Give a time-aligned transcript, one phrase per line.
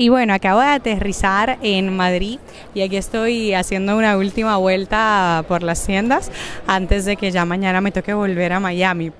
[0.00, 2.38] Y bueno, acabo de aterrizar en Madrid
[2.72, 6.32] y aquí estoy haciendo una última vuelta por las tiendas
[6.66, 9.12] antes de que ya mañana me toque volver a Miami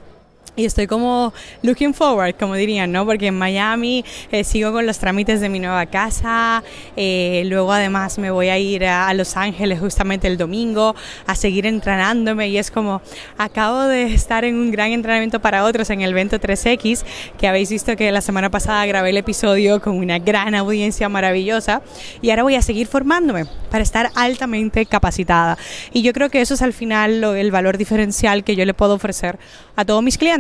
[0.57, 1.33] y estoy como
[1.63, 3.07] looking forward, como dirían, ¿no?
[3.07, 6.63] Porque en Miami eh, sigo con los trámites de mi nueva casa,
[6.97, 10.95] eh, luego además me voy a ir a, Los Ángeles justamente el domingo
[11.27, 13.03] a seguir entrenándome y es como
[13.39, 17.05] acabo de estar en un gran entrenamiento para otros en el evento 3X,
[17.39, 21.83] que habéis visto que la semana pasada grabé el episodio con una gran audiencia maravillosa
[22.23, 25.59] y ahora voy a seguir formándome para estar altamente capacitada.
[25.93, 28.95] Y yo creo que eso es al final el valor diferencial que yo le puedo
[28.95, 29.39] ofrecer
[29.77, 30.40] a todos mis clientes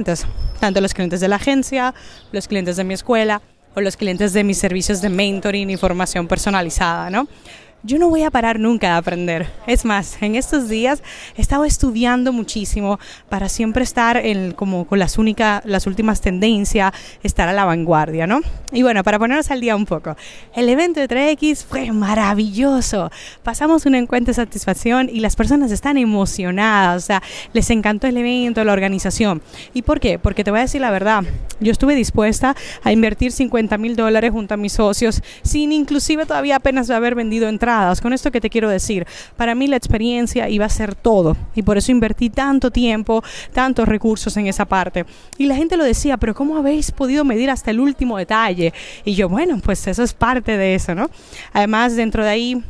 [0.59, 1.95] tanto los clientes de la agencia,
[2.33, 3.43] los clientes de mi escuela
[3.75, 7.29] o los clientes de mis servicios de mentoring y formación personalizada, ¿no?
[7.83, 9.47] Yo no voy a parar nunca de aprender.
[9.67, 11.03] Es más, en estos días
[11.37, 16.93] he estado estudiando muchísimo para siempre estar en, como con las, únicas, las últimas tendencias,
[17.23, 18.41] estar a la vanguardia, ¿no?
[18.73, 20.17] Y bueno, para ponernos al día un poco,
[20.55, 23.11] el evento de 3X fue maravilloso.
[23.43, 28.17] Pasamos un encuentro de satisfacción y las personas están emocionadas, o sea, les encantó el
[28.19, 29.41] evento, la organización.
[29.73, 30.19] ¿Y por qué?
[30.19, 31.25] Porque te voy a decir la verdad,
[31.61, 36.57] yo estuve dispuesta a invertir 50 mil dólares junto a mis socios sin inclusive todavía
[36.57, 37.70] apenas haber vendido entradas
[38.01, 41.63] con esto que te quiero decir, para mí la experiencia iba a ser todo y
[41.63, 45.05] por eso invertí tanto tiempo, tantos recursos en esa parte.
[45.39, 48.73] Y la gente lo decía, pero ¿cómo habéis podido medir hasta el último detalle?
[49.05, 51.11] Y yo, bueno, pues eso es parte de eso, ¿no?
[51.53, 52.65] Además, dentro de ahí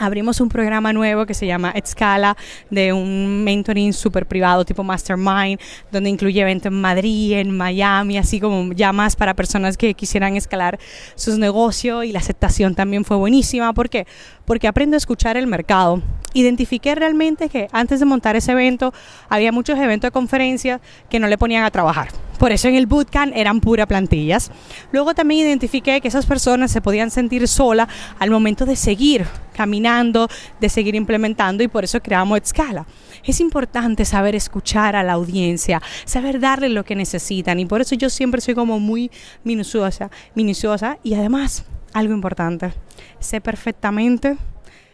[0.00, 2.36] abrimos un programa nuevo que se llama Escala,
[2.70, 5.60] de un mentoring súper privado tipo Mastermind,
[5.92, 10.36] donde incluye eventos en Madrid, en Miami, así como ya más para personas que quisieran
[10.36, 10.78] escalar
[11.14, 13.72] sus negocios y la aceptación también fue buenísima.
[13.72, 14.06] ¿Por qué?
[14.44, 16.02] Porque aprendo a escuchar el mercado.
[16.32, 18.94] Identifiqué realmente que antes de montar ese evento
[19.28, 22.08] había muchos eventos de conferencias que no le ponían a trabajar.
[22.40, 24.50] Por eso en el bootcamp eran pura plantillas.
[24.92, 30.26] Luego también identifiqué que esas personas se podían sentir solas al momento de seguir caminando,
[30.58, 32.86] de seguir implementando y por eso creamos Escala.
[33.24, 37.94] Es importante saber escuchar a la audiencia, saber darle lo que necesitan y por eso
[37.94, 39.10] yo siempre soy como muy
[39.44, 42.72] minuciosa, minuciosa y además algo importante,
[43.18, 44.38] sé perfectamente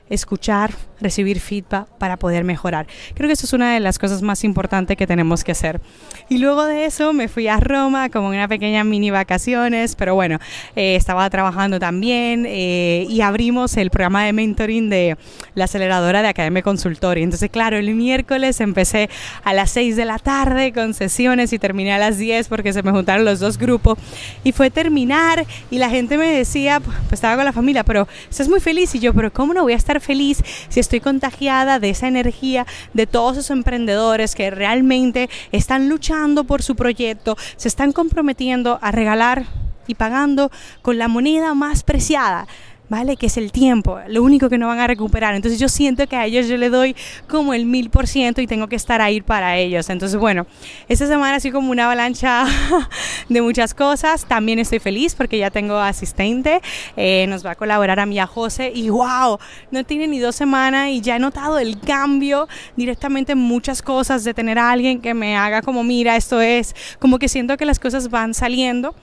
[0.08, 2.86] escuchar, recibir feedback para poder mejorar.
[3.14, 5.80] Creo que eso es una de las cosas más importantes que tenemos que hacer.
[6.28, 10.38] Y luego de eso me fui a Roma como una pequeña mini vacaciones, pero bueno,
[10.74, 15.16] eh, estaba trabajando también eh, y abrimos el programa de mentoring de
[15.54, 17.24] la aceleradora de Academia Consultoria.
[17.24, 19.10] Entonces, claro, el miércoles empecé
[19.44, 22.82] a las 6 de la tarde con sesiones y terminé a las 10 porque se
[22.82, 23.98] me juntaron los dos grupos
[24.44, 28.48] y fue terminar y la gente me decía, pues estaba con la familia, pero estás
[28.48, 31.90] muy feliz y yo, pero ¿cómo no voy a estar feliz si estoy contagiada de
[31.90, 37.92] esa energía de todos esos emprendedores que realmente están luchando por su proyecto, se están
[37.92, 39.46] comprometiendo a regalar
[39.86, 40.50] y pagando
[40.82, 42.46] con la moneda más preciada
[42.88, 43.16] ¿vale?
[43.16, 45.34] Que es el tiempo, lo único que no van a recuperar.
[45.34, 46.96] Entonces yo siento que a ellos yo le doy
[47.28, 49.90] como el mil por ciento y tengo que estar ahí para ellos.
[49.90, 50.46] Entonces bueno,
[50.88, 52.44] esta semana ha sido como una avalancha
[53.28, 54.24] de muchas cosas.
[54.24, 56.60] También estoy feliz porque ya tengo asistente,
[56.96, 59.38] eh, nos va a colaborar a Mía José y wow,
[59.70, 64.24] no tiene ni dos semanas y ya he notado el cambio directamente en muchas cosas
[64.24, 67.64] de tener a alguien que me haga como mira, esto es, como que siento que
[67.64, 68.94] las cosas van saliendo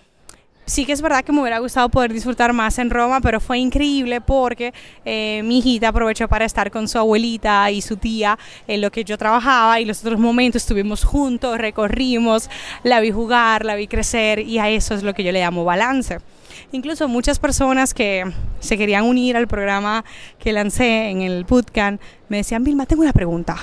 [0.65, 3.57] sí que es verdad que me hubiera gustado poder disfrutar más en Roma, pero fue
[3.59, 4.73] increíble porque
[5.05, 8.37] eh, mi hijita aprovechó para estar con su abuelita y su tía
[8.67, 12.49] en lo que yo trabajaba y los otros momentos estuvimos juntos, recorrimos,
[12.83, 15.65] la vi jugar, la vi crecer y a eso es lo que yo le llamo
[15.65, 16.19] balance.
[16.71, 20.03] Incluso muchas personas que se querían unir al programa
[20.39, 23.57] que lancé en el bootcamp me decían, Vilma, tengo una pregunta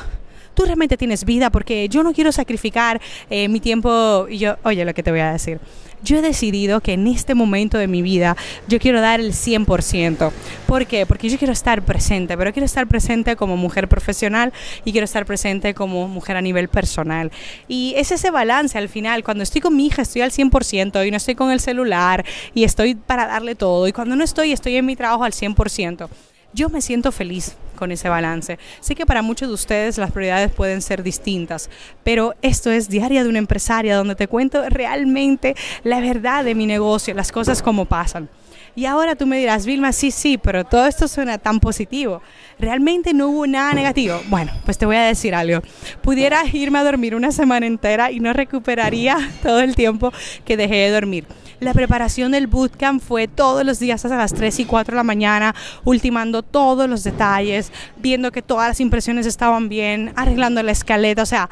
[0.60, 4.26] tú realmente tienes vida porque yo no quiero sacrificar eh, mi tiempo.
[4.28, 5.58] Y yo, oye, lo que te voy a decir.
[6.02, 8.36] Yo he decidido que en este momento de mi vida
[8.68, 10.30] yo quiero dar el 100%.
[10.66, 11.06] ¿Por qué?
[11.06, 14.52] Porque yo quiero estar presente, pero quiero estar presente como mujer profesional
[14.84, 17.32] y quiero estar presente como mujer a nivel personal.
[17.66, 19.24] Y es ese balance al final.
[19.24, 22.22] Cuando estoy con mi hija estoy al 100% y no estoy con el celular
[22.52, 23.88] y estoy para darle todo.
[23.88, 26.08] Y cuando no estoy, estoy en mi trabajo al 100%.
[26.52, 28.60] Yo me siento feliz con ese balance.
[28.78, 31.68] Sé que para muchos de ustedes las prioridades pueden ser distintas,
[32.04, 36.66] pero esto es Diaria de una empresaria donde te cuento realmente la verdad de mi
[36.66, 38.28] negocio, las cosas como pasan.
[38.76, 42.22] Y ahora tú me dirás, Vilma, sí, sí, pero todo esto suena tan positivo.
[42.58, 44.20] ¿Realmente no hubo nada negativo?
[44.28, 45.60] Bueno, pues te voy a decir algo.
[46.02, 50.12] Pudiera irme a dormir una semana entera y no recuperaría todo el tiempo
[50.44, 51.26] que dejé de dormir.
[51.60, 55.02] La preparación del bootcamp fue todos los días hasta las 3 y 4 de la
[55.02, 55.54] mañana,
[55.84, 61.26] ultimando todos los detalles, viendo que todas las impresiones estaban bien, arreglando la escaleta, o
[61.26, 61.50] sea,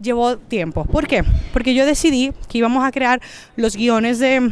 [0.00, 0.86] llevó tiempo.
[0.86, 1.22] ¿Por qué?
[1.52, 3.20] Porque yo decidí que íbamos a crear
[3.56, 4.50] los guiones de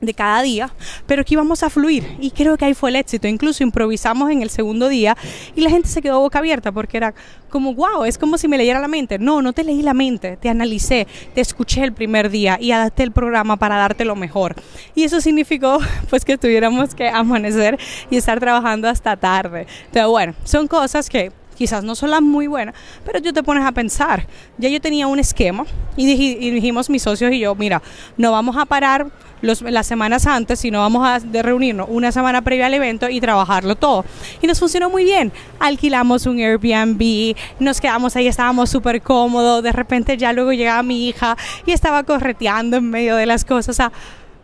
[0.00, 0.70] de cada día,
[1.06, 3.26] pero que íbamos a fluir y creo que ahí fue el éxito.
[3.26, 5.16] Incluso improvisamos en el segundo día
[5.56, 7.14] y la gente se quedó boca abierta porque era
[7.50, 9.18] como, wow, es como si me leyera la mente.
[9.18, 13.02] No, no te leí la mente, te analicé, te escuché el primer día y adapté
[13.02, 14.54] el programa para darte lo mejor.
[14.94, 15.78] Y eso significó
[16.10, 17.78] pues que tuviéramos que amanecer
[18.10, 19.66] y estar trabajando hasta tarde.
[19.86, 22.74] Entonces, bueno, son cosas que quizás no son las muy buenas,
[23.04, 24.26] pero yo te pones a pensar.
[24.58, 25.66] Ya yo tenía un esquema
[25.96, 26.06] y,
[26.52, 27.82] dijimos mis socios y yo, mira,
[28.16, 29.10] no vamos a parar
[29.42, 34.04] las semanas antes, sino vamos a reunirnos una semana previa al evento y trabajarlo todo.
[34.42, 35.32] Y nos funcionó muy bien.
[35.58, 39.62] Alquilamos un Airbnb, nos quedamos ahí, estábamos súper cómodos.
[39.62, 41.36] De repente ya luego llegaba mi hija
[41.66, 43.68] y estaba correteando en medio de las cosas.
[43.68, 43.92] O sea,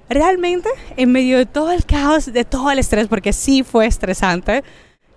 [0.08, 4.62] realmente en medio de todo el caos, de todo el estrés, porque sí fue estresante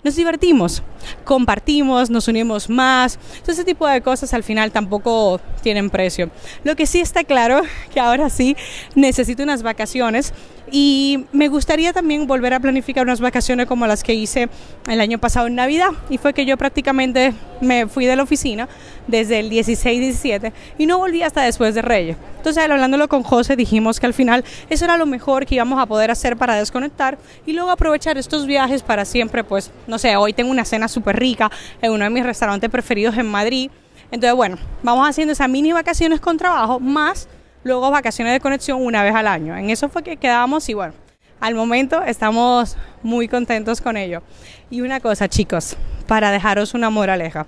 [0.03, 0.83] nos divertimos,
[1.23, 3.19] compartimos, nos unimos más.
[3.45, 6.29] ese tipo de cosas al final tampoco tienen precio.
[6.63, 7.61] Lo que sí está claro
[7.93, 8.55] que ahora sí
[8.95, 10.33] necesito unas vacaciones
[10.71, 14.49] y me gustaría también volver a planificar unas vacaciones como las que hice
[14.87, 15.91] el año pasado en Navidad.
[16.09, 18.67] Y fue que yo prácticamente me fui de la oficina
[19.07, 22.17] desde el 16-17 y no volví hasta después de Reyes.
[22.37, 25.85] Entonces, hablándolo con José, dijimos que al final eso era lo mejor que íbamos a
[25.85, 30.33] poder hacer para desconectar y luego aprovechar estos viajes para siempre, pues, no sé, hoy
[30.33, 31.49] tengo una cena súper rica
[31.81, 33.71] en uno de mis restaurantes preferidos en Madrid.
[34.11, 37.27] Entonces, bueno, vamos haciendo esas mini vacaciones con trabajo más
[37.63, 39.55] luego vacaciones de conexión una vez al año.
[39.55, 40.93] En eso fue que quedamos y bueno,
[41.39, 44.21] al momento estamos muy contentos con ello.
[44.69, 45.77] Y una cosa, chicos,
[46.07, 47.47] para dejaros una moraleja.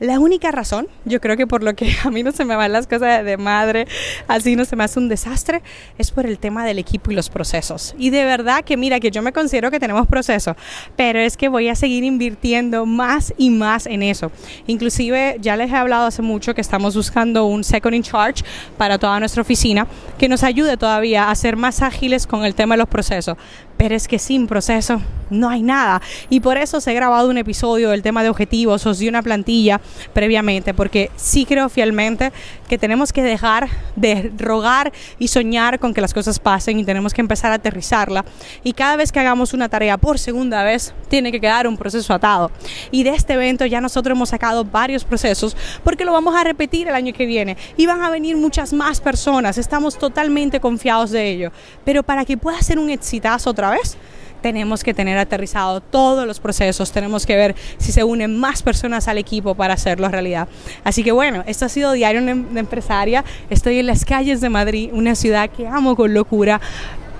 [0.00, 2.72] La única razón, yo creo que por lo que a mí no se me van
[2.72, 3.86] las cosas de madre,
[4.26, 5.62] así no se me hace un desastre,
[5.98, 7.94] es por el tema del equipo y los procesos.
[7.96, 10.56] Y de verdad que mira, que yo me considero que tenemos proceso,
[10.96, 14.32] pero es que voy a seguir invirtiendo más y más en eso.
[14.66, 18.42] Inclusive ya les he hablado hace mucho que estamos buscando un second in charge
[18.76, 19.86] para toda nuestra oficina
[20.18, 23.36] que nos ayude todavía a ser más ágiles con el tema de los procesos.
[23.76, 25.00] Pero es que sin proceso
[25.30, 26.00] no hay nada.
[26.28, 29.22] Y por eso se ha grabado un episodio del tema de objetivos, os di una
[29.22, 29.80] plantilla
[30.12, 32.32] previamente, porque sí creo fielmente
[32.68, 37.12] que tenemos que dejar de rogar y soñar con que las cosas pasen y tenemos
[37.12, 38.24] que empezar a aterrizarla.
[38.62, 42.14] Y cada vez que hagamos una tarea por segunda vez, tiene que quedar un proceso
[42.14, 42.50] atado.
[42.90, 46.88] Y de este evento ya nosotros hemos sacado varios procesos porque lo vamos a repetir
[46.88, 47.56] el año que viene.
[47.76, 51.52] Y van a venir muchas más personas, estamos totalmente confiados de ello.
[51.84, 53.96] Pero para que pueda ser un exitazo otra vez,
[54.42, 59.08] tenemos que tener aterrizado todos los procesos, tenemos que ver si se unen más personas
[59.08, 60.48] al equipo para hacerlo realidad.
[60.84, 64.90] Así que bueno, esto ha sido Diario de Empresaria, estoy en las calles de Madrid,
[64.92, 66.60] una ciudad que amo con locura,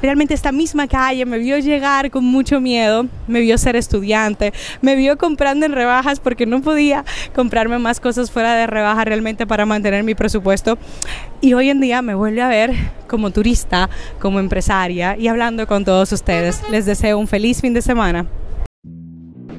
[0.05, 4.53] realmente esta misma calle me vio llegar con mucho miedo, me vio ser estudiante,
[4.83, 9.47] me vio comprando en rebajas porque no podía comprarme más cosas fuera de rebaja realmente
[9.47, 10.77] para mantener mi presupuesto.
[11.41, 12.75] Y hoy en día me vuelve a ver
[13.09, 16.61] como turista, como empresaria y hablando con todos ustedes.
[16.71, 18.27] Les deseo un feliz fin de semana.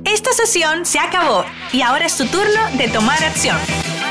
[0.06, 1.44] Esta sesión se acabó
[1.74, 3.58] y ahora es tu turno de tomar acción.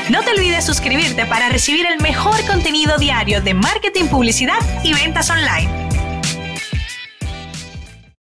[0.09, 5.29] No te olvides suscribirte para recibir el mejor contenido diario de marketing, publicidad y ventas
[5.29, 5.84] online.